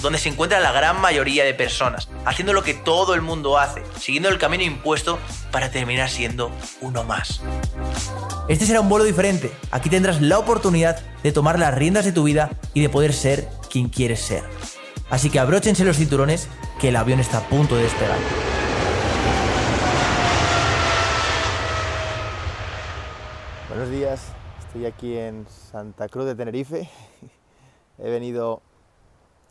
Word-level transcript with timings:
donde 0.00 0.18
se 0.18 0.28
encuentra 0.28 0.60
la 0.60 0.72
gran 0.72 1.00
mayoría 1.00 1.44
de 1.44 1.54
personas, 1.54 2.08
haciendo 2.24 2.52
lo 2.52 2.62
que 2.62 2.74
todo 2.74 3.14
el 3.14 3.22
mundo 3.22 3.58
hace, 3.58 3.82
siguiendo 3.98 4.28
el 4.28 4.38
camino 4.38 4.62
impuesto 4.62 5.18
para 5.50 5.70
terminar 5.70 6.08
siendo 6.08 6.50
uno 6.80 7.04
más. 7.04 7.42
Este 8.48 8.66
será 8.66 8.80
un 8.80 8.88
vuelo 8.88 9.04
diferente. 9.04 9.52
Aquí 9.70 9.90
tendrás 9.90 10.20
la 10.20 10.38
oportunidad 10.38 11.00
de 11.22 11.32
tomar 11.32 11.58
las 11.58 11.74
riendas 11.74 12.04
de 12.04 12.12
tu 12.12 12.24
vida 12.24 12.50
y 12.74 12.80
de 12.80 12.88
poder 12.88 13.12
ser 13.12 13.48
quien 13.70 13.88
quieres 13.88 14.20
ser. 14.20 14.42
Así 15.10 15.30
que 15.30 15.38
abróchense 15.38 15.84
los 15.84 15.96
cinturones 15.96 16.48
que 16.80 16.88
el 16.88 16.96
avión 16.96 17.20
está 17.20 17.38
a 17.38 17.48
punto 17.48 17.76
de 17.76 17.82
despegar. 17.82 18.18
Buenos 23.68 23.90
días, 23.90 24.22
estoy 24.60 24.86
aquí 24.86 25.16
en 25.16 25.46
Santa 25.70 26.08
Cruz 26.08 26.26
de 26.26 26.34
Tenerife. 26.34 26.88
He 27.98 28.10
venido 28.10 28.62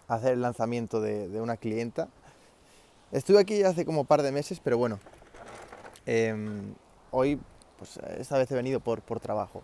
hacer 0.07 0.33
el 0.33 0.41
lanzamiento 0.41 1.01
de, 1.01 1.41
una 1.41 1.57
clienta. 1.57 2.07
Estuve 3.11 3.39
aquí 3.39 3.63
hace 3.63 3.85
como 3.85 4.01
un 4.01 4.07
par 4.07 4.21
de 4.21 4.31
meses, 4.31 4.59
pero 4.63 4.77
bueno, 4.77 4.99
em, 6.05 6.73
hoy, 7.11 7.39
pues 7.77 7.97
esta 8.17 8.37
vez 8.37 8.49
he 8.51 8.55
venido 8.55 8.79
por, 8.79 9.01
por 9.01 9.19
trabajo. 9.19 9.63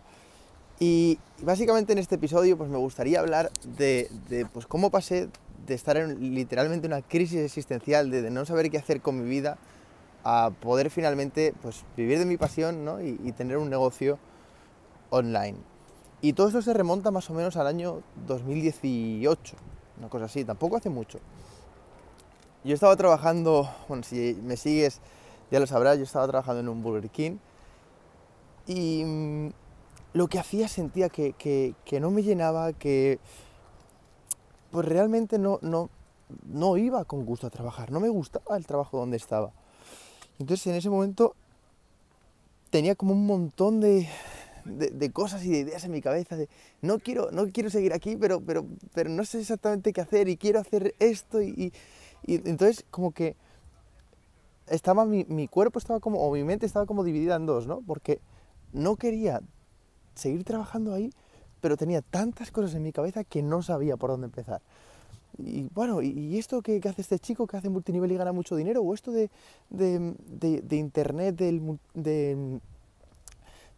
Y 0.80 1.19
básicamente 1.41 1.94
en 1.94 2.00
este 2.00 2.16
episodio 2.16 2.58
pues 2.58 2.69
me 2.69 2.77
gustaría 2.77 3.19
hablar 3.19 3.52
de, 3.77 4.09
pues, 4.52 4.66
cómo 4.66 4.89
pasé 4.89 5.30
de 5.66 5.75
estar 5.75 5.95
en 5.97 6.35
literalmente 6.35 6.88
una 6.88 7.02
crisis 7.02 7.39
existencial, 7.39 8.11
de, 8.11 8.30
no 8.31 8.45
saber 8.45 8.69
qué 8.69 8.78
hacer 8.78 9.02
con 9.02 9.22
mi 9.22 9.30
vida, 9.30 9.57
a 10.25 10.52
poder 10.61 10.89
finalmente 10.89 11.53
pues, 11.61 11.83
vivir 11.97 12.17
de 12.19 12.25
mi 12.25 12.38
pasión 12.38 12.85
¿no? 12.85 13.02
y, 13.02 13.19
y, 13.23 13.31
tener 13.33 13.57
un 13.57 13.69
negocio 13.69 14.17
online. 15.09 15.57
Y 16.22 16.33
todo 16.33 16.47
esto 16.47 16.61
se 16.61 16.73
remonta 16.73 17.11
más 17.11 17.30
o 17.30 17.33
menos 17.33 17.57
al 17.57 17.67
año 17.67 18.02
2018 18.25 19.55
una 19.97 20.09
cosa 20.09 20.25
así, 20.25 20.44
tampoco 20.44 20.77
hace 20.77 20.89
mucho. 20.89 21.19
Yo 22.63 22.73
estaba 22.73 22.95
trabajando, 22.95 23.69
bueno, 23.88 24.03
si 24.03 24.39
me 24.41 24.55
sigues 24.58 25.02
ya 25.53 25.59
lo 25.59 25.67
sabrás, 25.67 25.97
yo 25.97 26.03
estaba 26.03 26.27
trabajando 26.27 26.61
en 26.61 26.69
un 26.69 26.81
Burger 26.81 27.11
King 27.11 27.38
y 28.66 29.03
mm, 29.05 29.50
lo 30.13 30.27
que 30.27 30.39
hacía 30.39 30.67
sentía 30.67 31.09
que, 31.09 31.75
no 32.02 32.09
me 32.09 32.23
llenaba, 32.23 32.73
que 32.73 33.19
pues 34.72 34.88
realmente 34.88 35.38
no, 35.38 35.59
no, 35.61 35.91
no 36.47 36.78
iba 36.78 37.05
con 37.05 37.25
gusto 37.25 37.45
a 37.45 37.50
trabajar, 37.52 37.91
no 37.91 38.00
me 38.00 38.09
gustaba 38.09 38.57
el 38.57 38.66
trabajo 38.66 38.97
donde 38.97 39.17
estaba. 39.17 39.52
Entonces 40.39 40.66
en 40.67 40.75
ese 40.75 40.89
momento 40.89 41.35
tenía 42.72 42.95
como 42.95 43.13
un 43.13 43.28
montón 43.28 43.80
de, 43.80 44.09
de, 44.66 45.11
cosas 45.11 45.44
y 45.45 45.50
de 45.50 45.59
ideas 45.59 45.83
en 45.83 45.92
mi 45.92 46.02
cabeza, 46.02 46.36
de 46.36 46.50
no 46.81 47.00
quiero, 47.00 47.31
no 47.31 47.47
quiero 47.47 47.69
seguir 47.69 47.94
aquí, 47.94 48.16
pero, 48.16 48.42
pero, 48.42 48.66
pero 48.94 49.09
no 49.09 49.25
sé 49.25 49.40
exactamente 49.40 49.94
qué 49.94 50.01
hacer 50.01 50.29
y 50.29 50.38
quiero 50.38 50.59
hacer 50.59 50.96
esto 51.00 51.41
y, 51.41 51.74
entonces 52.25 52.85
como 52.90 53.12
que 53.12 53.35
estaba 54.68 55.06
mi, 55.06 55.25
mi, 55.25 55.47
cuerpo 55.47 55.79
estaba 55.79 56.00
como, 56.00 56.19
o 56.19 56.31
mi 56.31 56.44
mente 56.44 56.66
estaba 56.66 56.85
como 56.85 57.03
dividida 57.03 57.35
en 57.35 57.46
dos, 57.46 57.68
¿no? 57.68 57.81
Porque 57.85 58.19
no 58.72 58.96
quería 58.96 59.41
seguir 60.16 60.44
trabajando 60.44 60.94
ahí, 60.94 61.12
pero 61.59 61.78
tenía 61.78 62.01
tantas 62.01 62.51
cosas 62.51 62.75
en 62.75 62.84
mi 62.84 62.91
cabeza 62.91 63.24
que 63.24 63.41
no 63.41 63.62
sabía 63.62 63.97
por 63.97 64.09
dónde 64.12 64.25
empezar. 64.25 64.62
Y 65.38 65.69
bueno, 65.74 66.01
¿y 66.01 66.38
esto 66.38 66.62
que, 66.62 66.80
hace 66.88 67.01
este 67.01 67.18
chico 67.19 67.47
que 67.47 67.57
hace 67.57 67.69
multinivel 67.69 68.12
y 68.12 68.18
gana 68.18 68.31
mucho 68.31 68.56
dinero? 68.56 68.81
¿O 68.81 68.94
esto 68.94 69.12
de, 69.12 69.31
de, 69.69 70.13
de, 70.28 70.75
internet, 70.75 71.35
del, 71.35 71.80
de, 71.94 72.59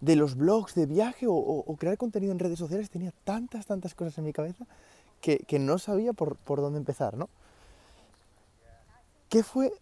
de 0.01 0.16
los 0.16 0.35
blogs 0.35 0.75
de 0.75 0.85
viaje 0.85 1.25
o, 1.29 1.75
crear 1.79 1.97
contenido 1.97 2.31
en 2.31 2.39
redes 2.39 2.59
sociales, 2.59 2.89
tenía 2.89 3.11
tantas, 3.23 3.66
tantas 3.66 3.95
cosas 3.95 4.17
en 4.17 4.25
mi 4.25 4.33
cabeza 4.33 4.66
que, 5.22 5.59
no 5.59 5.79
sabía 5.79 6.13
por, 6.13 6.38
dónde 6.45 6.78
empezar, 6.78 7.17
¿no? 7.17 7.29
¿Qué 9.29 9.44
fue 9.44 9.73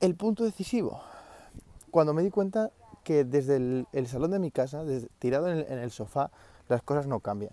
el 0.00 0.16
punto 0.16 0.44
decisivo? 0.44 1.00
Cuando 1.90 2.12
me 2.12 2.22
di 2.22 2.30
cuenta 2.30 2.70
que 3.04 3.24
desde 3.24 3.56
el, 3.56 4.06
salón 4.08 4.32
de 4.32 4.40
mi 4.40 4.50
casa, 4.50 4.84
tirado 5.20 5.48
en 5.48 5.78
el, 5.78 5.90
sofá, 5.92 6.30
las 6.68 6.82
cosas 6.82 7.06
no 7.06 7.20
cambian. 7.20 7.52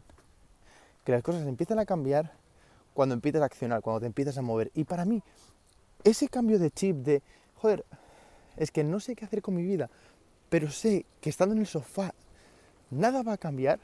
Que 1.03 1.11
las 1.11 1.21
cosas 1.21 1.45
empiezan 1.45 1.77
a 1.77 1.85
cambiar 1.85 2.31
cuando 2.95 3.13
empiezas 3.13 3.43
a 3.43 3.45
accionar, 3.45 3.81
cuando 3.81 3.99
te 3.99 4.07
empiezas 4.07 4.37
a 4.37 4.41
mover. 4.41 4.71
Y 4.73 4.85
para 4.85 5.05
mí, 5.05 5.21
ese 6.03 6.27
cambio 6.27 6.57
de 6.57 6.71
chip 6.71 6.97
de, 6.97 7.21
joder, 7.55 7.85
es 8.57 8.71
que 8.71 8.83
no 8.83 8.99
sé 8.99 9.15
qué 9.15 9.25
hacer 9.25 9.41
con 9.41 9.55
mi 9.55 9.63
vida, 9.63 9.89
pero 10.53 10.69
sé 10.69 11.03
que 11.19 11.31
estando 11.31 11.55
en 11.55 11.61
el 11.61 11.65
sofá 11.65 12.13
nada 12.91 13.23
va 13.23 13.33
a 13.33 13.37
cambiar, 13.37 13.79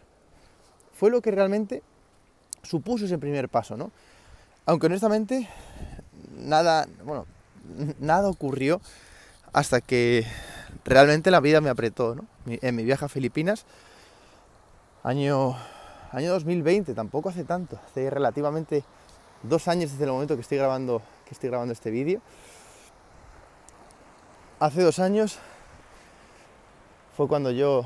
fue 0.93 1.09
lo 1.09 1.19
que 1.19 1.31
realmente 1.31 1.81
supuso 2.61 3.05
ese 3.05 3.17
primer 3.17 3.49
paso, 3.49 3.75
¿no? 3.75 3.89
Aunque 4.67 4.85
honestamente 4.85 5.49
nada, 6.37 6.87
bueno, 7.03 7.25
nada 7.99 8.29
ocurrió 8.29 8.81
hasta 9.51 9.81
que 9.81 10.27
realmente 10.85 11.31
la 11.31 11.39
vida 11.39 11.59
me 11.59 11.71
apretó, 11.71 12.13
¿no? 12.13 12.27
En 12.45 12.75
mi 12.75 12.83
viaje 12.83 13.05
a 13.05 13.09
Filipinas, 13.09 13.65
año, 15.01 15.55
año 16.11 16.31
2020, 16.33 16.93
tampoco 16.93 17.29
hace 17.29 17.45
tanto, 17.45 17.79
hace 17.83 18.11
relativamente 18.11 18.83
dos 19.41 19.67
años 19.67 19.89
desde 19.89 20.03
el 20.03 20.11
momento 20.11 20.35
que 20.35 20.41
estoy 20.41 20.59
grabando, 20.59 21.01
que 21.25 21.33
estoy 21.33 21.49
grabando 21.49 21.73
este 21.73 21.89
vídeo. 21.89 22.21
Hace 24.59 24.83
dos 24.83 24.99
años 24.99 25.39
fue 27.19 27.27
cuando 27.27 27.51
yo 27.51 27.85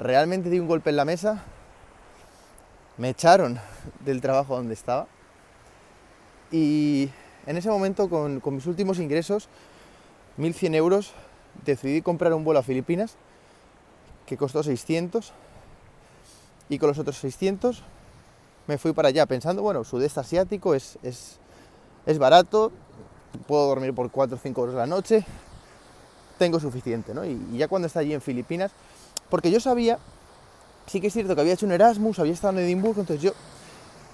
realmente 0.00 0.50
di 0.50 0.58
un 0.58 0.66
golpe 0.66 0.90
en 0.90 0.96
la 0.96 1.04
mesa, 1.04 1.44
me 2.96 3.10
echaron 3.10 3.60
del 4.04 4.20
trabajo 4.20 4.56
donde 4.56 4.74
estaba 4.74 5.06
y 6.50 7.08
en 7.46 7.56
ese 7.56 7.70
momento 7.70 8.10
con, 8.10 8.42
mis 8.46 8.66
últimos 8.66 8.98
ingresos, 8.98 9.48
1.100 10.38 10.74
euros, 10.74 11.12
decidí 11.64 12.02
comprar 12.02 12.34
un 12.34 12.42
vuelo 12.42 12.58
a 12.58 12.62
Filipinas 12.64 13.14
que 14.26 14.36
costó 14.36 14.64
600 14.64 15.32
y 16.68 16.80
con 16.80 16.88
los 16.88 16.98
otros 16.98 17.16
600 17.18 17.80
me 18.66 18.76
fui 18.76 18.92
para 18.92 19.10
allá 19.10 19.24
pensando, 19.26 19.62
bueno, 19.62 19.84
sudeste 19.84 20.18
asiático 20.18 20.74
es, 20.74 20.98
es, 21.04 21.38
es 22.06 22.18
barato, 22.18 22.72
puedo 23.46 23.68
dormir 23.68 23.94
por 23.94 24.10
4 24.10 24.36
o 24.36 24.40
5 24.40 24.60
horas 24.60 24.74
la 24.74 24.88
noche, 24.88 25.24
tengo 26.38 26.60
suficiente, 26.60 27.14
¿no? 27.14 27.24
Y, 27.24 27.38
ya 27.56 27.68
cuando 27.68 27.86
está 27.86 28.00
allí 28.00 28.14
en 28.14 28.20
Filipinas, 28.20 28.72
porque 29.30 29.50
yo 29.50 29.60
sabía, 29.60 29.98
sí 30.86 31.00
que 31.00 31.08
es 31.08 31.12
cierto 31.12 31.34
que 31.34 31.40
había 31.40 31.54
hecho 31.54 31.66
un 31.66 31.72
Erasmus, 31.72 32.18
había 32.18 32.32
estado 32.32 32.58
en 32.58 32.64
Edimburgo, 32.64 33.00
entonces 33.00 33.22
yo, 33.22 33.32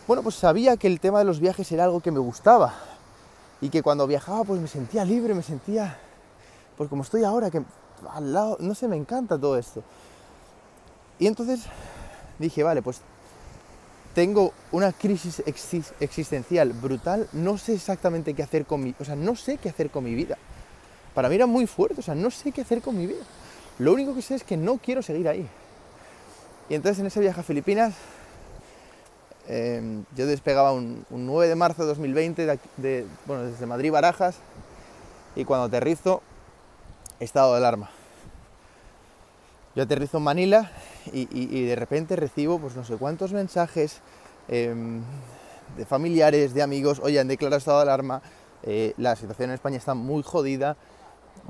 bueno, 0.07 0.23
pues 0.23 0.35
sabía 0.35 0.77
que 0.77 0.87
el 0.87 1.01
tema 1.01 1.19
de 1.19 1.25
los 1.25 1.41
viajes 1.41 1.71
era 1.73 1.85
algo 1.85 2.01
que 2.01 2.11
me 2.11 2.19
gustaba 2.19 2.75
y 3.61 3.69
que 3.69 3.83
cuando 3.83 4.07
viajaba 4.07 4.45
pues 4.45 4.61
me 4.61 4.69
sentía 4.69 5.05
libre, 5.05 5.35
me 5.35 5.43
sentía, 5.43 5.99
pues 6.77 6.89
como 6.89 7.03
estoy 7.03 7.25
ahora, 7.25 7.51
que 7.51 7.63
al 8.13 8.33
lado, 8.33 8.57
no 8.61 8.75
sé, 8.75 8.89
me 8.89 8.97
encanta 8.97 9.39
todo 9.39 9.59
esto. 9.59 9.83
Y 11.19 11.27
entonces 11.27 11.61
dije, 12.39 12.63
vale, 12.63 12.81
pues 12.81 13.01
tengo 14.15 14.53
una 14.73 14.93
crisis 14.93 15.43
existencial 16.01 16.73
brutal, 16.73 17.29
no 17.33 17.59
sé 17.59 17.75
exactamente 17.75 18.35
qué 18.35 18.43
hacer 18.43 18.67
con 18.67 18.83
mi, 18.83 18.95
o 18.99 19.05
sea, 19.05 19.15
no 19.15 19.37
sé 19.37 19.59
qué 19.59 19.69
hacer 19.69 19.91
con 19.91 20.05
mi 20.05 20.15
vida 20.15 20.39
para 21.21 21.29
mí 21.29 21.35
era 21.35 21.45
muy 21.45 21.67
fuerte, 21.67 22.01
o 22.01 22.03
sea, 22.03 22.15
no 22.15 22.31
sé 22.31 22.51
qué 22.51 22.63
hacer 22.63 22.81
con 22.81 22.97
mi 22.97 23.07
vida. 23.07 23.23
Lo 23.79 23.93
único 23.93 24.15
que 24.15 24.23
sé 24.23 24.37
es 24.37 24.43
que 24.43 24.57
no 24.57 24.79
quiero 24.79 25.03
seguir 25.03 25.29
ahí. 25.29 25.47
Y 26.71 26.75
entonces 26.75 26.99
en 26.99 27.05
ese 27.05 27.21
viaje 27.21 27.39
a 27.39 27.43
Filipinas, 27.43 27.93
em, 29.47 30.07
yo 30.17 30.27
despegaba 30.27 30.73
un, 30.73 31.05
9 31.11 31.47
de 31.47 31.55
marzo 31.57 31.83
de 31.83 31.89
2020, 31.89 32.59
de, 32.79 33.07
bueno, 33.27 33.43
desde 33.43 33.67
Madrid 33.67 33.93
Barajas, 33.93 34.37
y 35.37 35.45
cuando 35.45 35.67
aterrizo, 35.67 36.23
estado 37.19 37.53
de 37.53 37.59
alarma. 37.59 37.91
Yo 39.77 39.83
aterrizo 39.83 40.17
en 40.17 40.25
Manila 40.25 40.73
y, 41.13 41.67
de 41.67 41.77
repente 41.77 42.17
recibo 42.17 42.59
pues 42.59 42.77
no 42.77 42.85
sé 42.87 42.97
cuántos 42.97 43.35
mensajes 43.35 44.01
em, 44.49 45.03
de 45.77 45.85
familiares, 45.85 46.55
de 46.55 46.63
amigos, 46.63 46.99
oye, 47.03 47.21
han 47.21 47.29
declarado 47.29 47.59
estado 47.59 47.77
de 47.77 47.83
alarma, 47.83 48.23
eh, 48.63 48.95
la 48.97 49.17
situación 49.17 49.51
en 49.51 49.55
España 49.57 49.77
está 49.77 49.93
muy 49.93 50.23
jodida, 50.23 50.79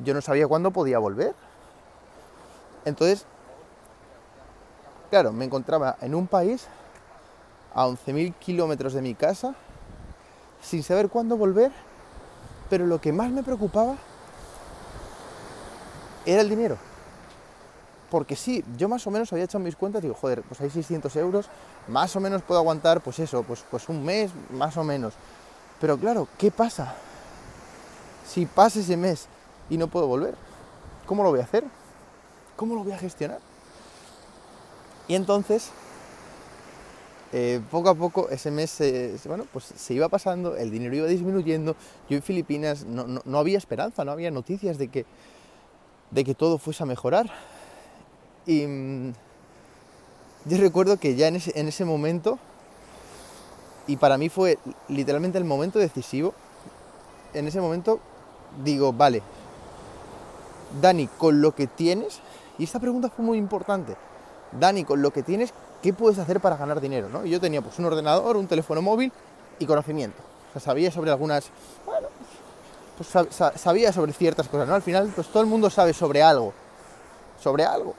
yo 0.03 0.15
no 0.15 0.21
sabía 0.21 0.49
cuándo 0.49 0.71
podía 0.71 0.99
volver. 0.99 1.35
Entonces, 2.85 3.27
claro, 5.11 5.33
me 5.33 5.45
encontraba 5.45 5.97
en 6.01 6.15
un 6.15 6.27
país 6.27 6.67
a 7.75 7.87
11.000 7.87 8.35
kilómetros 8.35 8.93
de 8.95 9.03
mi 9.03 9.15
casa, 9.15 9.55
sin 10.63 10.83
saber 10.83 11.09
cuándo 11.09 11.37
volver 11.37 11.73
pero 12.71 12.87
lo 12.87 13.01
que 13.01 13.13
más 13.13 13.31
me 13.31 13.43
preocupaba 13.43 13.97
era 16.25 16.41
el 16.41 16.49
dinero. 16.49 16.79
Porque 18.09 18.37
sí, 18.37 18.65
yo 18.77 18.89
más 18.89 19.07
o 19.07 19.11
menos 19.11 19.33
había 19.33 19.45
echado 19.45 19.63
mis 19.63 19.77
cuentas, 19.77 20.03
digo, 20.03 20.15
joder, 20.15 20.43
pues 20.43 20.61
hay 20.61 20.71
600 20.71 21.15
euros, 21.17 21.47
más 21.89 22.15
o 22.17 22.21
menos 22.21 22.43
puedo 22.43 22.61
aguantar, 22.61 23.01
pues 23.01 23.19
eso, 23.19 23.43
pues, 23.43 23.65
pues 23.71 23.89
un 23.89 24.05
mes, 24.05 24.31
más 24.51 24.77
o 24.77 24.85
menos. 24.85 25.15
Pero 25.81 25.99
claro, 25.99 26.29
¿qué 26.39 26.51
pasa? 26.51 26.95
Si 28.27 28.47
pasa 28.47 28.81
ese 28.81 28.97
mes 28.97 29.27
y 29.71 29.79
no 29.79 29.89
puedo 29.89 30.07
volver, 30.07 30.35
¿cómo 31.07 31.23
lo 31.23 31.31
voy 31.31 31.41
a 31.41 31.45
hacer? 31.45 31.65
¿Cómo 32.57 32.75
lo 32.75 32.85
voy 32.85 32.93
a 32.93 32.99
gestionar? 32.99 33.39
Y 35.09 35.15
entonces, 35.15 35.71
eh, 37.33 37.61
poco 37.71 37.89
a 37.89 37.95
poco, 37.95 38.29
ese 38.29 38.51
mes 38.51 38.79
bueno, 39.27 39.47
pues 39.53 39.65
se 39.65 39.95
iba 39.95 40.09
pasando, 40.09 40.57
el 40.57 40.71
dinero 40.71 40.95
iba 40.95 41.07
disminuyendo. 41.07 41.77
Yo 42.09 42.17
en 42.17 42.23
Filipinas 42.23 42.85
no, 42.85 43.07
no 43.25 43.39
había 43.39 43.57
esperanza, 43.57 44.05
no 44.05 44.13
había 44.13 44.31
noticias 44.31 44.79
de 44.79 44.89
que, 44.89 45.07
de 46.11 46.25
que 46.25 46.35
todo 46.35 46.59
fuese 46.59 46.83
a 46.83 46.87
mejorar. 46.87 47.31
Y 48.47 48.67
mm, 48.67 49.13
yo 50.47 50.59
recuerdo 50.59 50.97
que 50.97 51.15
ya 51.15 51.29
en 51.29 51.37
ese, 51.37 51.59
en 51.59 51.69
ese 51.69 51.85
momento, 51.85 52.39
y 53.87 53.97
para 53.97 54.19
mí 54.19 54.29
fue 54.29 54.59
literalmente 54.89 55.39
el 55.39 55.45
momento 55.45 55.79
decisivo, 55.79 56.35
en 57.35 57.47
ese 57.47 57.61
momento 57.61 58.01
digo, 58.65 58.93
vale, 58.93 59.23
Dani, 60.81 61.07
con 61.07 61.41
lo 61.41 61.55
que 61.55 61.67
tienes, 61.67 62.21
y 62.59 62.65
esta 62.65 62.79
pregunta 62.79 63.09
fue 63.09 63.25
muy 63.25 63.39
importante, 63.39 63.97
Dani, 64.53 64.85
con 64.85 65.03
lo 65.03 65.13
que 65.13 65.23
tienes, 65.23 65.53
¿qué 65.83 65.93
puedes 65.93 66.19
hacer 66.19 66.41
para 66.41 66.57
ganar 66.57 66.81
dinero? 66.81 67.09
¿no? 67.09 67.25
Yo 67.25 67.41
tenía 67.41 67.63
pues 67.63 67.79
un 67.79 67.87
ordenador, 67.87 68.37
un 68.37 68.47
teléfono 68.47 68.83
móvil 68.83 69.13
y 69.59 69.67
conocimiento. 69.67 70.19
O 70.51 70.53
sea, 70.53 70.61
sabía 70.61 70.91
sobre 70.91 71.11
algunas, 71.11 71.51
bueno, 71.87 72.09
pues 72.97 73.09
sabía 73.57 73.93
sobre 73.93 74.13
ciertas 74.13 74.49
cosas, 74.49 74.69
¿no? 74.69 74.75
Al 74.75 74.83
final, 74.83 75.11
pues 75.15 75.29
todo 75.29 75.43
el 75.43 75.49
mundo 75.49 75.71
sabe 75.71 75.93
sobre 75.95 76.23
algo, 76.23 76.53
sobre 77.41 77.65
algo. 77.65 77.95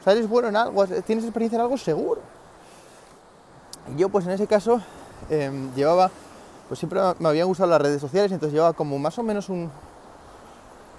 O 0.00 0.02
sea, 0.02 0.14
eres 0.14 0.28
bueno 0.28 0.48
en 0.48 0.56
algo, 0.56 0.86
tienes 0.86 1.24
experiencia 1.24 1.56
en 1.56 1.62
algo 1.62 1.76
seguro. 1.76 2.20
Y 3.94 4.00
yo, 4.00 4.08
pues 4.08 4.26
en 4.26 4.32
ese 4.32 4.46
caso, 4.46 4.80
em, 5.28 5.72
llevaba, 5.74 6.10
pues 6.68 6.78
siempre 6.78 7.00
me 7.18 7.28
habían 7.28 7.46
gustado 7.46 7.68
las 7.70 7.82
redes 7.82 8.00
sociales, 8.00 8.32
entonces 8.32 8.54
llevaba 8.54 8.72
como 8.72 8.98
más 8.98 9.18
o 9.18 9.22
menos 9.22 9.48
un, 9.50 9.70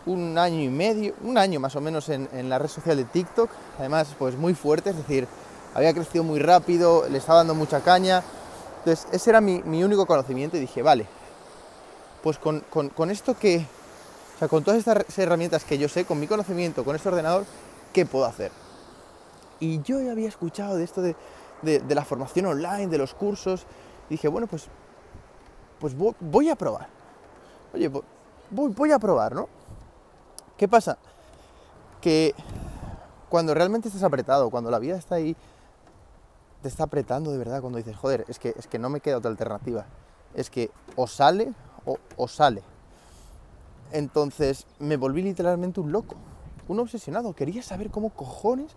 un 0.06 0.38
año 0.38 0.62
y 0.62 0.70
medio, 0.70 1.14
un 1.24 1.38
año 1.38 1.60
más 1.60 1.76
o 1.76 1.82
menos 1.82 2.10
en, 2.10 2.50
la 2.50 2.58
red 2.58 2.68
social 2.68 2.98
de 2.98 3.06
TikTok, 3.06 3.50
además 3.78 4.16
pues 4.18 4.36
muy 4.36 4.54
fuerte, 4.54 4.90
es 4.92 4.98
decir, 4.98 5.28
había 5.74 5.94
crecido 5.94 6.24
muy 6.24 6.40
rápido, 6.40 7.08
le 7.10 7.18
estaba 7.18 7.40
dando 7.40 7.56
mucha 7.56 7.82
caña, 7.82 8.24
entonces 8.80 9.08
ese 9.12 9.30
era 9.30 9.42
mi, 9.42 9.84
único 9.84 10.06
conocimiento 10.06 10.58
y 10.58 10.62
dije, 10.62 10.82
vale, 10.82 11.06
pues 12.24 12.38
con, 12.38 12.64
esto 13.10 13.38
que, 13.38 13.66
o 14.36 14.40
sea, 14.40 14.48
con 14.48 14.64
todas 14.64 14.80
estas 14.80 15.18
herramientas 15.18 15.64
que 15.64 15.78
yo 15.78 15.88
sé, 15.88 16.06
con 16.06 16.20
mi 16.20 16.28
conocimiento, 16.28 16.84
con 16.84 16.96
este 16.96 17.10
ordenador, 17.10 17.46
¿qué 17.94 18.06
puedo 18.06 18.26
hacer? 18.26 18.52
Y 19.60 19.82
yo 19.84 20.02
ya 20.02 20.12
había 20.12 20.28
escuchado 20.28 20.76
de 20.76 20.84
esto 20.84 21.02
de, 21.02 21.16
la 21.64 22.04
formación 22.04 22.48
online, 22.48 22.88
de 22.88 22.98
los 22.98 23.14
cursos, 23.14 23.66
y 24.10 24.16
dije, 24.16 24.28
bueno, 24.28 24.48
pues, 24.48 24.66
pues 25.80 25.96
voy, 25.96 26.50
a 26.50 26.56
probar. 26.56 26.88
Oye, 27.74 27.88
voy, 27.88 28.74
voy 28.76 28.92
a 28.92 28.98
probar, 28.98 29.36
¿no? 29.36 29.61
¿Qué 30.62 30.68
pasa? 30.68 31.00
Que 32.02 32.36
cuando 33.30 33.56
realmente 33.56 33.88
estás 33.88 34.04
apretado, 34.04 34.52
cuando 34.52 34.70
la 34.70 34.78
vida 34.78 34.96
está 34.96 35.16
ahí, 35.16 35.36
te 36.62 36.68
está 36.68 36.84
apretando 36.84 37.32
de 37.32 37.40
verdad, 37.40 37.62
cuando 37.62 37.80
dices, 37.80 37.96
joder, 37.96 38.26
es 38.28 38.38
que, 38.38 38.54
es 38.56 38.68
que 38.68 38.78
no 38.78 38.88
me 38.92 39.00
queda 39.00 39.18
otra 39.18 39.32
alternativa. 39.32 39.88
Es 40.36 40.52
que 40.52 40.70
o 40.96 41.08
sale 41.08 41.52
o, 41.84 41.98
o 42.16 42.28
sale. 42.28 42.62
Entonces 43.92 44.68
me 44.78 44.98
volví 44.98 45.24
literalmente 45.24 45.80
un 45.80 45.92
loco, 45.92 46.16
un 46.68 46.80
obsesionado. 46.80 47.34
Quería 47.34 47.64
saber 47.64 47.90
cómo 47.90 48.12
cojones 48.12 48.76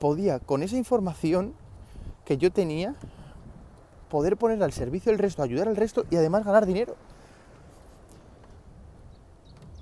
podía, 0.00 0.40
con 0.40 0.64
esa 0.64 0.78
información 0.78 1.54
que 2.24 2.38
yo 2.38 2.50
tenía, 2.50 2.96
poder 4.08 4.36
poner 4.36 4.60
al 4.64 4.72
servicio 4.72 5.12
del 5.12 5.20
resto, 5.20 5.44
ayudar 5.44 5.68
al 5.68 5.76
resto 5.76 6.06
y 6.10 6.16
además 6.16 6.44
ganar 6.44 6.66
dinero. 6.66 6.96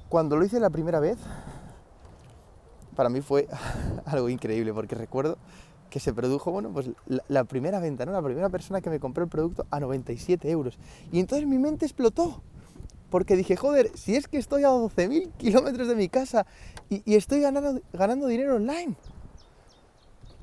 Cuando 0.09 0.37
lo 0.37 0.45
hice 0.45 0.59
la 0.61 0.71
primera 0.71 1.01
vez, 1.01 1.19
para 2.97 3.09
mí 3.09 3.21
fue 3.21 3.47
algo 4.07 4.29
increíble, 4.29 4.73
porque 4.73 4.95
recuerdo 4.95 5.39
que 5.91 6.01
se 6.01 6.13
produjo, 6.13 6.51
bueno, 6.51 6.71
pues 6.71 6.91
la, 7.29 7.45
primera 7.45 7.81
venta. 7.81 8.05
La 8.07 8.23
primera 8.23 8.49
persona 8.49 8.81
que 8.81 8.91
me 8.91 9.01
compró 9.01 9.25
el 9.25 9.31
producto 9.31 9.67
a 9.71 9.81
97 9.81 10.51
euros. 10.51 10.79
Y 11.13 11.21
entonces 11.21 11.47
mi 11.47 11.59
mente 11.59 11.87
explotó. 11.87 12.43
Porque 13.11 13.37
dije, 13.37 13.57
joder, 13.57 13.91
si 13.97 14.17
es 14.17 14.29
que 14.29 14.37
estoy 14.37 14.65
a 14.65 14.69
12.000 14.69 15.33
kilómetros 15.39 15.89
de 15.89 15.95
mi 15.95 16.11
casa 16.11 16.45
y, 16.91 17.03
y 17.11 17.17
estoy 17.17 17.41
ganando, 17.41 17.81
ganando 17.95 18.27
dinero 18.27 18.57
online. 18.57 18.97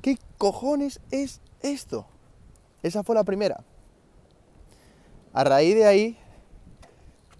¿Qué 0.02 0.18
cojones 0.40 1.00
es 1.12 1.42
esto? 1.62 2.08
Esa 2.82 3.04
fue 3.04 3.14
la 3.14 3.24
primera. 3.24 3.64
A 5.32 5.44
raíz 5.44 5.76
de 5.76 5.86
ahí, 5.86 6.18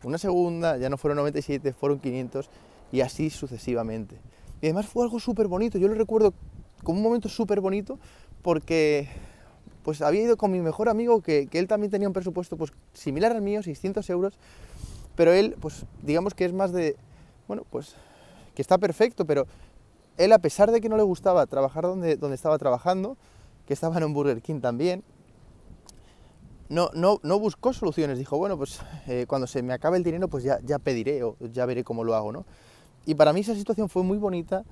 una 0.06 0.18
segunda, 0.18 0.78
ya 0.78 0.90
no 0.90 0.98
fueron 0.98 1.18
97, 1.18 1.74
fueron 1.74 2.00
500 2.00 2.50
y 2.92 3.02
así 3.02 3.30
sucesivamente. 3.30 4.18
Y 4.62 4.68
además 4.68 4.86
fue 4.86 5.04
algo 5.04 5.20
súper 5.20 5.48
bonito, 5.48 5.78
yo 5.78 5.88
lo 5.88 5.96
recuerdo 5.96 6.34
como 6.84 7.00
un 7.00 7.04
momento 7.04 7.28
súper 7.28 7.60
bonito 7.60 8.00
porque 8.42 9.10
pues 9.84 10.02
había 10.02 10.22
ido 10.22 10.38
con 10.38 10.52
mi 10.52 10.60
mejor 10.60 10.90
amigo 10.90 11.22
que, 11.22 11.50
él 11.52 11.68
también 11.68 11.92
tenía 11.92 12.08
un 12.08 12.14
presupuesto 12.14 12.56
pues 12.58 12.72
similar 12.94 13.32
al 13.32 13.42
mío, 13.42 13.64
600 13.64 14.10
euros, 14.10 14.38
pero 15.16 15.34
él 15.34 15.56
pues 15.60 15.86
digamos 16.04 16.34
que 16.34 16.46
es 16.46 16.54
más 16.54 16.72
de, 16.72 16.96
bueno 17.48 17.64
pues 17.70 17.96
que 18.54 18.62
está 18.62 18.78
perfecto, 18.78 19.26
pero 19.26 19.48
él, 20.18 20.32
a 20.32 20.40
pesar 20.40 20.72
de 20.72 20.80
que 20.80 20.88
no 20.88 20.98
le 20.98 21.04
gustaba 21.04 21.46
trabajar 21.46 21.84
donde, 21.84 22.16
donde 22.16 22.36
estaba 22.36 22.58
trabajando, 22.58 23.18
que 23.68 23.74
estaba 23.74 23.98
en 23.98 24.04
un 24.06 24.14
Burger 24.14 24.42
King 24.42 24.62
también, 24.62 25.04
no, 26.70 26.90
no, 26.94 27.20
no 27.24 27.40
buscó 27.40 27.74
soluciones. 27.74 28.18
Dijo, 28.18 28.38
bueno, 28.38 28.58
pues 28.58 28.80
eh, 29.08 29.26
cuando 29.28 29.48
se 29.48 29.62
me 29.62 29.74
acabe 29.74 29.98
el 29.98 30.04
dinero, 30.04 30.28
pues 30.28 30.44
ya, 30.44 30.60
ya 30.64 30.80
pediré 30.80 31.24
o 31.24 31.36
ya 31.40 31.66
veré 31.66 31.84
cómo 31.84 32.04
lo 32.04 32.16
hago, 32.16 32.32
¿no? 32.32 32.46
Y 33.06 33.16
para 33.16 33.34
mí 33.34 33.42
esa 33.42 33.56
situación 33.56 33.90
fue 33.90 34.04
muy 34.04 34.18
bonita 34.18 34.64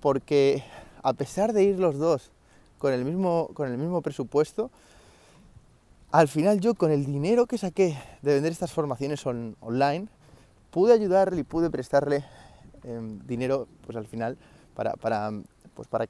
porque 0.00 0.62
a 1.02 1.12
pesar 1.12 1.52
de 1.52 1.64
ir 1.64 1.78
los 1.78 1.98
dos 1.98 2.30
con 2.78 2.92
el 2.92 3.04
mismo, 3.04 3.50
con 3.54 3.70
el 3.70 3.78
mismo 3.78 4.02
presupuesto, 4.02 4.70
al 6.10 6.28
final 6.28 6.60
yo 6.60 6.74
con 6.74 6.90
el 6.90 7.04
dinero 7.04 7.46
que 7.46 7.58
saqué 7.58 7.98
de 8.22 8.34
vender 8.34 8.52
estas 8.52 8.72
formaciones 8.72 9.24
online, 9.26 10.08
pude 10.70 10.92
ayudarle 10.92 11.40
y 11.40 11.44
pude 11.44 11.70
prestarle 11.70 12.24
em, 12.84 13.18
dinero, 13.26 13.66
pues 13.84 13.96
al 13.96 14.06
final 14.06 14.38
para, 14.74 14.94
para, 14.94 15.30
pues 15.74 15.88
para 15.88 16.06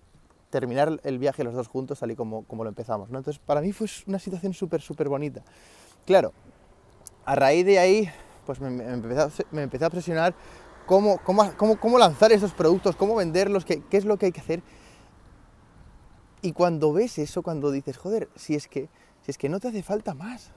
terminar 0.50 1.00
el 1.02 1.18
viaje 1.18 1.44
los 1.44 1.54
dos 1.54 1.68
juntos 1.68 1.98
tal 2.00 2.10
y 2.10 2.16
como, 2.16 2.44
como 2.44 2.64
lo 2.64 2.68
empezamos. 2.68 3.10
¿no? 3.10 3.18
Entonces, 3.18 3.42
para 3.44 3.60
mí 3.60 3.72
fue 3.72 3.88
una 4.06 4.18
situación 4.18 4.54
súper, 4.54 4.80
súper 4.80 5.08
bonita. 5.08 5.42
Claro, 6.04 6.32
a 7.24 7.34
raíz 7.34 7.66
de 7.66 7.78
ahí, 7.78 8.08
pues 8.44 8.60
me, 8.60 8.70
me, 8.70 8.84
empecé, 8.84 9.20
a, 9.20 9.28
me 9.50 9.62
empecé, 9.62 9.84
a, 9.84 9.90
presionar 9.90 10.34
cómo, 10.86 11.18
cómo, 11.24 11.52
cómo, 11.56 11.80
cómo 11.80 11.98
lanzar 11.98 12.32
esos 12.32 12.52
productos, 12.52 12.96
cómo 12.96 13.16
venderlos, 13.16 13.64
qué, 13.64 13.82
qué, 13.90 13.96
es 13.96 14.04
lo 14.04 14.16
que 14.16 14.26
hay 14.26 14.32
que 14.32 14.40
hacer. 14.40 14.62
Y 16.42 16.52
cuando 16.52 16.92
ves 16.92 17.18
eso, 17.18 17.42
cuando 17.42 17.70
dices, 17.70 17.96
joder, 17.96 18.28
si 18.36 18.54
es 18.54 18.68
que, 18.68 18.88
si 19.22 19.32
es 19.32 19.38
que 19.38 19.48
no 19.48 19.58
te 19.58 19.68
hace 19.68 19.82
falta 19.82 20.14
más, 20.14 20.52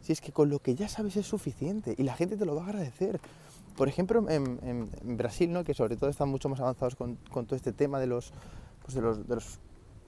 si 0.00 0.12
es 0.12 0.20
que 0.20 0.32
con 0.32 0.50
lo 0.50 0.58
que 0.58 0.74
ya 0.74 0.88
sabes 0.88 1.16
es 1.16 1.26
suficiente 1.26 1.94
y 1.96 2.02
la 2.02 2.14
gente 2.14 2.36
te 2.36 2.44
lo 2.44 2.54
va 2.54 2.62
a 2.62 2.66
agradecer, 2.66 3.20
por 3.76 3.88
ejemplo, 3.88 4.24
en, 4.28 4.90
Brasil, 5.16 5.52
¿no? 5.52 5.62
que 5.62 5.74
sobre 5.74 5.96
todo 5.96 6.08
están 6.08 6.28
mucho 6.28 6.48
más 6.48 6.60
avanzados 6.60 6.96
con, 6.96 7.16
todo 7.16 7.56
este 7.56 7.72
tema 7.72 8.00
de 8.00 8.06
los, 8.06 8.32
pues 8.82 8.94
de 8.94 9.02
los, 9.02 9.60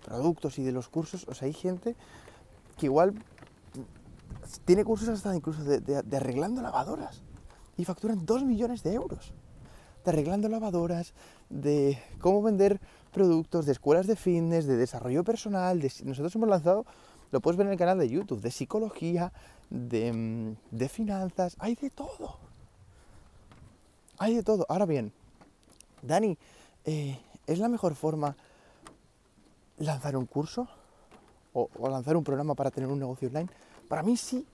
productos 0.05 0.59
y 0.59 0.63
de 0.63 0.73
los 0.73 0.89
cursos, 0.89 1.27
o 1.29 1.35
sea, 1.35 1.47
hay 1.47 1.53
gente 1.53 1.95
que 2.79 2.87
igual 2.87 3.15
tiene 4.65 4.85
cursos 4.85 5.09
hasta 5.09 5.35
incluso 5.37 5.63
de, 5.65 6.17
arreglando 6.17 6.63
lavadoras 6.63 7.23
y 7.77 7.85
facturan 7.85 8.25
2 8.25 8.45
millones 8.45 8.83
de 8.83 8.95
euros. 8.95 9.35
De 10.05 10.13
arreglando 10.13 10.49
lavadoras, 10.49 11.13
de 11.51 11.99
cómo 12.21 12.43
vender 12.43 12.81
productos, 13.13 13.67
de 13.67 13.73
escuelas 13.73 14.07
de 14.07 14.17
fitness, 14.17 14.67
de 14.67 14.77
desarrollo 14.77 15.25
personal. 15.25 15.83
Nosotros 16.05 16.35
hemos 16.35 16.49
lanzado, 16.49 16.87
lo 17.31 17.41
puedes 17.41 17.59
ver 17.59 17.67
en 17.67 17.73
el 17.73 17.79
canal 17.79 17.99
de 17.99 18.09
YouTube, 18.09 18.41
de 18.41 18.51
psicología, 18.51 19.33
de, 19.69 20.13
mm, 20.13 20.57
de 20.71 20.89
finanzas, 20.89 21.57
hay 21.59 21.75
de 21.75 21.91
todo. 21.91 22.48
Hay 24.19 24.35
de 24.35 24.43
todo. 24.43 24.67
Ahora 24.69 24.85
bien, 24.85 25.13
Dani, 26.03 26.37
eh, 26.85 27.19
¿es 27.47 27.59
la 27.59 27.69
mejor 27.69 27.95
forma 27.95 28.37
lanzar 29.79 30.17
un 30.17 30.27
curso 30.27 30.69
o, 31.53 31.69
lanzar 31.89 32.17
un 32.17 32.25
programa 32.25 32.55
para 32.55 32.71
tener 32.71 32.91
un 32.91 32.99
negocio 32.99 33.29
online? 33.29 33.49
Para 33.89 34.03
mí 34.03 34.17
sí. 34.17 34.45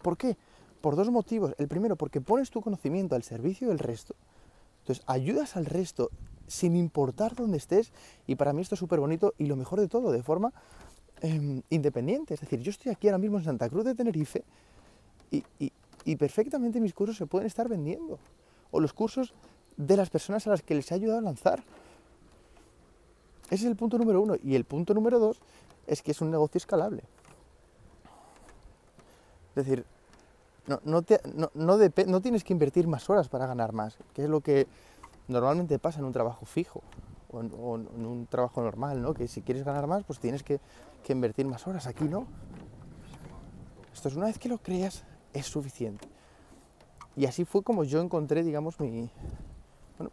¿Por 0.00 0.16
qué? 0.16 0.36
Por 0.80 0.96
dos 0.96 1.10
motivos. 1.10 1.54
El 1.58 1.68
primero, 1.68 1.96
porque 1.96 2.20
pones 2.20 2.50
tu 2.50 2.60
conocimiento 2.60 3.16
al 3.16 3.24
servicio 3.24 3.68
del 3.68 3.78
resto. 3.78 4.14
Entonces, 4.80 5.04
ayudas 5.06 5.56
al 5.56 5.66
resto 5.66 6.10
sin 6.46 6.76
importar 6.76 7.34
dónde 7.34 7.56
estés. 7.56 7.92
Y 8.26 8.36
para 8.36 8.52
mí 8.52 8.62
esto 8.62 8.76
es 8.76 8.78
súper 8.78 9.00
bonito 9.00 9.34
y 9.38 9.46
lo 9.46 9.56
mejor 9.56 9.80
de 9.80 9.88
todo, 9.88 10.12
de 10.12 10.22
forma 10.22 10.52
em, 11.20 11.62
independiente. 11.70 12.34
Es 12.34 12.40
decir, 12.40 12.60
yo 12.60 12.70
estoy 12.70 12.92
aquí 12.92 13.08
ahora 13.08 13.18
mismo 13.18 13.38
en 13.38 13.44
Santa 13.44 13.68
Cruz 13.68 13.84
de 13.84 13.94
Tenerife 13.94 14.44
y, 15.30 15.44
y 16.04 16.16
perfectamente 16.16 16.80
mis 16.80 16.94
cursos 16.94 17.16
se 17.16 17.26
pueden 17.26 17.46
estar 17.46 17.68
vendiendo. 17.68 18.18
O 18.72 18.80
los 18.80 18.92
cursos 18.92 19.32
de 19.76 19.96
las 19.96 20.10
personas 20.10 20.46
a 20.48 20.50
las 20.50 20.62
que 20.62 20.74
les 20.74 20.90
he 20.90 20.94
ayudado 20.94 21.20
a 21.20 21.22
lanzar. 21.22 21.62
Ese 23.46 23.64
es 23.64 23.70
el 23.70 23.76
punto 23.76 23.98
número 23.98 24.20
uno. 24.20 24.34
Y 24.42 24.56
el 24.56 24.64
punto 24.64 24.94
número 24.94 25.20
dos 25.20 25.40
es 25.86 26.02
que 26.02 26.10
es 26.10 26.20
un 26.20 26.30
negocio 26.30 26.58
escalable. 26.58 27.04
Es 29.54 29.66
decir, 29.66 29.84
no, 30.66 30.80
no, 30.84 31.04
no, 32.06 32.20
tienes 32.20 32.44
que 32.44 32.52
invertir 32.52 32.86
más 32.86 33.10
horas 33.10 33.28
para 33.28 33.46
ganar 33.46 33.72
más, 33.72 33.98
que 34.14 34.24
es 34.24 34.30
lo 34.30 34.40
que 34.40 34.66
normalmente 35.28 35.78
pasa 35.78 35.98
en 35.98 36.06
un 36.06 36.12
trabajo 36.12 36.46
fijo 36.46 36.82
o 37.30 37.40
en, 37.40 37.52
un 37.52 38.26
trabajo 38.30 38.62
normal, 38.62 39.02
¿no? 39.02 39.14
que 39.14 39.26
si 39.26 39.42
quieres 39.42 39.64
ganar 39.64 39.86
más, 39.86 40.04
pues 40.04 40.18
tienes 40.18 40.42
que, 40.42 40.60
que 41.02 41.12
invertir 41.12 41.46
más 41.46 41.66
horas. 41.66 41.86
Aquí 41.86 42.04
no. 42.04 42.26
Esto 43.92 44.08
es 44.08 44.16
una 44.16 44.26
vez 44.26 44.38
que 44.38 44.48
lo 44.48 44.58
creas, 44.58 45.04
es 45.32 45.46
suficiente. 45.46 46.11
Y 47.16 47.26
así 47.26 47.44
fue 47.44 47.62
como 47.62 47.84
yo 47.84 48.00
encontré, 48.00 48.42
digamos, 48.42 48.80
mi, 48.80 49.10
bueno, 49.98 50.12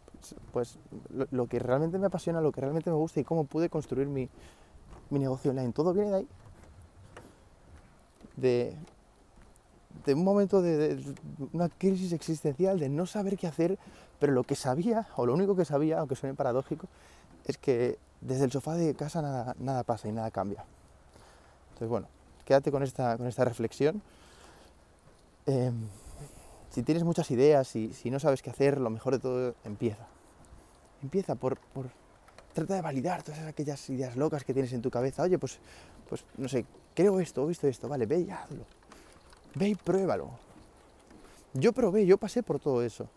pues, 0.52 0.78
lo, 1.30 1.46
que 1.46 1.58
realmente 1.58 1.98
me 1.98 2.06
apasiona, 2.06 2.40
lo 2.40 2.52
que 2.52 2.60
realmente 2.60 2.90
me 2.90 2.96
gusta 2.96 3.20
y 3.20 3.24
cómo 3.24 3.44
pude 3.44 3.70
construir 3.70 4.06
mi, 4.06 4.28
mi 5.08 5.18
negocio 5.18 5.50
online. 5.50 5.72
Todo 5.72 5.92
viene 5.92 6.10
de 6.10 6.16
ahí. 6.16 6.28
De, 8.36 8.76
de 10.04 10.14
un 10.14 10.24
momento 10.24 10.62
de, 10.62 11.02
una 11.52 11.68
crisis 11.68 12.12
existencial, 12.12 12.78
de 12.78 12.88
no 12.88 13.06
saber 13.06 13.36
qué 13.36 13.46
hacer, 13.46 13.78
pero 14.18 14.32
lo 14.32 14.44
que 14.44 14.54
sabía, 14.54 15.08
o 15.16 15.26
lo 15.26 15.34
único 15.34 15.56
que 15.56 15.64
sabía, 15.64 15.98
aunque 15.98 16.16
suene 16.16 16.34
paradójico, 16.34 16.86
es 17.46 17.58
que 17.58 17.98
desde 18.20 18.44
el 18.44 18.52
sofá 18.52 18.74
de 18.74 18.94
casa 18.94 19.22
nada, 19.22 19.56
nada 19.58 19.82
pasa 19.82 20.08
y 20.08 20.12
nada 20.12 20.30
cambia. 20.30 20.64
Entonces, 21.70 21.88
bueno, 21.88 22.06
quédate 22.44 22.70
con 22.70 22.82
esta, 22.82 23.16
con 23.16 23.26
esta 23.26 23.44
reflexión. 23.44 24.02
Em, 25.46 25.74
si 26.70 26.82
tienes 26.82 27.04
muchas 27.04 27.30
ideas 27.30 27.74
y 27.76 27.92
si 27.92 28.10
no 28.10 28.20
sabes 28.20 28.42
qué 28.42 28.50
hacer, 28.50 28.80
lo 28.80 28.90
mejor 28.90 29.14
de 29.14 29.18
todo 29.18 29.54
empieza. 29.64 30.06
Empieza 31.02 31.34
por, 31.34 31.58
por 31.58 31.86
trata 32.52 32.74
de 32.74 32.82
validar 32.82 33.22
todas 33.22 33.40
aquellas 33.40 33.90
ideas 33.90 34.16
locas 34.16 34.44
que 34.44 34.54
tienes 34.54 34.72
en 34.72 34.82
tu 34.82 34.90
cabeza. 34.90 35.22
Oye, 35.22 35.38
pues, 35.38 35.58
pues 36.08 36.24
no 36.36 36.48
sé, 36.48 36.64
creo 36.94 37.20
esto, 37.20 37.44
he 37.44 37.48
visto 37.48 37.66
esto, 37.66 37.88
vale, 37.88 38.06
ve 38.06 38.20
y 38.20 38.30
hazlo. 38.30 38.64
Ve 39.54 39.70
y 39.70 39.74
pruébalo. 39.74 40.30
Yo 41.54 41.72
probé, 41.72 42.06
yo 42.06 42.18
pasé 42.18 42.42
por 42.42 42.60
todo 42.60 42.82
eso. 42.82 43.08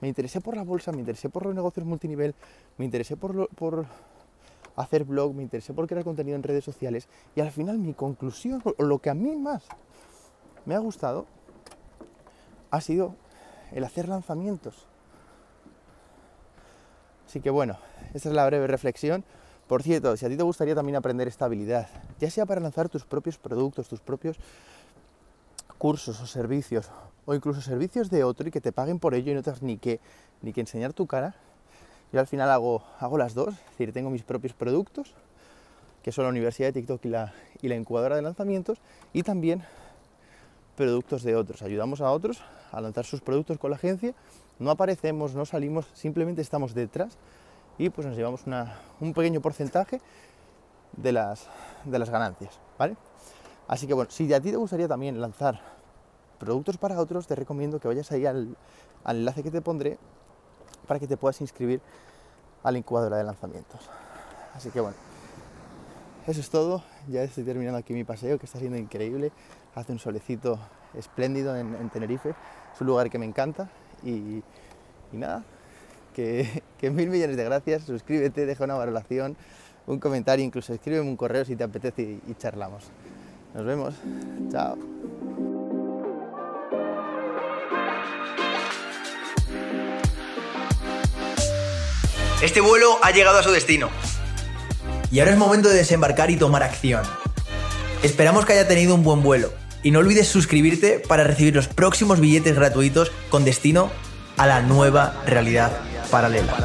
Me 0.00 0.08
interesé 0.08 0.40
por 0.40 0.56
la 0.56 0.64
bolsa, 0.64 0.90
me 0.90 0.98
interesé 0.98 1.28
por 1.28 1.44
los 1.44 1.54
negocios 1.54 1.86
multinivel, 1.86 2.34
me 2.78 2.84
interesé 2.84 3.16
por, 3.16 3.48
por 3.50 3.86
hacer 4.74 5.04
blog, 5.04 5.34
me 5.34 5.42
interesé 5.42 5.72
por 5.72 5.86
crear 5.86 6.02
contenido 6.04 6.36
en 6.36 6.42
redes 6.42 6.64
sociales 6.64 7.06
y 7.36 7.40
al 7.40 7.52
final 7.52 7.78
mi 7.78 7.92
conclusión, 7.92 8.62
o 8.64 8.82
lo 8.82 8.98
que 8.98 9.10
a 9.10 9.14
mí 9.14 9.36
más 9.36 9.62
me 10.64 10.74
ha 10.74 10.78
gustado, 10.78 11.26
ha 12.70 12.80
sido 12.80 13.14
el 13.72 13.84
hacer 13.84 14.08
lanzamientos. 14.08 14.86
Así 17.26 17.40
que 17.40 17.50
bueno, 17.50 17.78
esta 18.14 18.28
es 18.28 18.34
la 18.34 18.46
breve 18.46 18.66
reflexión. 18.66 19.24
Por 19.68 19.82
cierto, 19.82 20.16
si 20.16 20.26
a 20.26 20.28
ti 20.28 20.36
te 20.36 20.42
gustaría 20.42 20.74
también 20.74 20.96
aprender 20.96 21.28
esta 21.28 21.44
habilidad, 21.44 21.88
ya 22.18 22.28
sea 22.28 22.44
para 22.44 22.60
lanzar 22.60 22.88
tus 22.88 23.04
propios 23.04 23.38
productos, 23.38 23.88
tus 23.88 24.00
propios 24.00 24.36
cursos 25.78 26.20
o 26.20 26.26
servicios, 26.26 26.90
o 27.24 27.34
incluso 27.34 27.60
servicios 27.60 28.10
de 28.10 28.24
otro 28.24 28.48
y 28.48 28.50
que 28.50 28.60
te 28.60 28.72
paguen 28.72 28.98
por 28.98 29.14
ello 29.14 29.30
y 29.30 29.34
no 29.36 29.42
tengas 29.42 29.62
ni 29.62 29.78
que, 29.78 30.00
ni 30.42 30.52
que 30.52 30.60
enseñar 30.60 30.92
tu 30.92 31.06
cara, 31.06 31.36
yo 32.12 32.18
al 32.18 32.26
final 32.26 32.50
hago, 32.50 32.82
hago 32.98 33.16
las 33.16 33.34
dos, 33.34 33.54
es 33.54 33.70
decir, 33.70 33.92
tengo 33.92 34.10
mis 34.10 34.24
propios 34.24 34.52
productos, 34.52 35.14
que 36.02 36.10
son 36.10 36.24
la 36.24 36.30
Universidad 36.30 36.68
de 36.68 36.72
TikTok 36.72 37.04
y 37.04 37.08
la, 37.08 37.32
y 37.62 37.68
la 37.68 37.76
incubadora 37.76 38.16
de 38.16 38.22
lanzamientos, 38.22 38.78
y 39.12 39.22
también 39.22 39.62
productos 40.80 41.22
de 41.24 41.36
otros. 41.36 41.60
Ayudamos 41.60 42.00
a 42.00 42.10
otros 42.10 42.40
a 42.72 42.80
lanzar 42.80 43.04
sus 43.04 43.20
productos 43.20 43.58
con 43.58 43.68
la 43.68 43.76
agencia, 43.76 44.14
no 44.58 44.70
aparecemos, 44.70 45.34
no 45.34 45.44
salimos, 45.44 45.86
simplemente 45.92 46.40
estamos 46.40 46.72
detrás 46.72 47.18
y 47.76 47.90
pues 47.90 48.06
nos 48.06 48.16
llevamos 48.16 48.44
un 48.98 49.12
pequeño 49.12 49.42
porcentaje 49.42 50.00
de 50.96 51.12
las, 51.12 51.48
de 51.84 51.98
las 51.98 52.08
ganancias, 52.08 52.58
¿vale? 52.78 52.96
Así 53.68 53.86
que 53.86 53.92
bueno, 53.92 54.10
si 54.10 54.32
a 54.32 54.40
ti 54.40 54.50
te 54.50 54.56
gustaría 54.56 54.88
también 54.88 55.20
lanzar 55.20 55.60
productos 56.38 56.78
para 56.78 56.98
otros, 56.98 57.26
te 57.26 57.34
recomiendo 57.34 57.78
que 57.78 57.86
vayas 57.86 58.10
ahí 58.10 58.24
al, 58.24 58.56
al 59.04 59.18
enlace 59.18 59.42
que 59.42 59.50
te 59.50 59.60
pondré 59.60 59.98
para 60.86 60.98
que 60.98 61.06
te 61.06 61.18
puedas 61.18 61.42
inscribir 61.42 61.82
a 62.62 62.72
la 62.72 62.78
incubadora 62.78 63.18
de 63.18 63.24
lanzamientos. 63.24 63.80
Así 64.54 64.70
que 64.70 64.80
bueno, 64.80 64.96
eso 66.26 66.40
es 66.40 66.50
todo. 66.50 66.82
Ya 67.08 67.22
estoy 67.22 67.44
terminando 67.44 67.78
aquí 67.78 67.92
mi 67.92 68.04
paseo, 68.04 68.38
que 68.38 68.46
está 68.46 68.58
siendo 68.58 68.78
increíble 68.78 69.32
hace 69.74 69.92
un 69.92 69.98
solecito 69.98 70.58
espléndido 70.94 71.56
en, 71.56 71.88
Tenerife, 71.90 72.30
es 72.30 72.80
un 72.80 72.86
lugar 72.86 73.10
que 73.10 73.18
me 73.18 73.26
encanta 73.26 73.70
y, 74.02 74.42
nada, 75.12 75.44
que, 76.14 76.62
mil 76.82 77.08
millones 77.08 77.36
de 77.36 77.44
gracias, 77.44 77.84
suscríbete, 77.84 78.46
deja 78.46 78.64
una 78.64 78.74
valoración, 78.74 79.36
un 79.86 79.98
comentario, 79.98 80.44
incluso 80.44 80.74
escríbeme 80.74 81.08
un 81.08 81.16
correo 81.16 81.44
si 81.44 81.56
te 81.56 81.64
apetece 81.64 82.20
y, 82.26 82.34
charlamos. 82.34 82.84
Nos 83.54 83.64
vemos, 83.64 83.94
chao. 84.50 84.76
Este 92.42 92.60
vuelo 92.60 92.98
ha 93.02 93.10
llegado 93.10 93.38
a 93.38 93.42
su 93.42 93.50
destino. 93.50 93.90
Y 95.10 95.20
ahora 95.20 95.32
es 95.32 95.38
momento 95.38 95.68
de 95.68 95.76
desembarcar 95.76 96.30
y 96.30 96.36
tomar 96.36 96.62
acción. 96.62 97.02
Esperamos 98.02 98.46
que 98.46 98.52
haya 98.54 98.68
tenido 98.68 98.94
un 98.94 99.02
buen 99.02 99.22
vuelo 99.22 99.52
y 99.82 99.90
no 99.90 99.98
olvides 99.98 100.28
suscribirte 100.28 101.00
para 101.00 101.24
recibir 101.24 101.54
los 101.54 101.68
próximos 101.68 102.20
billetes 102.20 102.54
gratuitos 102.54 103.10
con 103.28 103.44
destino 103.44 103.90
a 104.36 104.46
la 104.46 104.62
nueva 104.62 105.22
realidad 105.26 105.72
paralela. 106.10 106.56